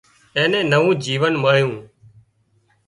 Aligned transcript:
اين 0.37 0.49
نين 0.53 0.65
نوون 0.71 0.95
جيونَ 1.05 1.33
مۯيُون 1.43 1.73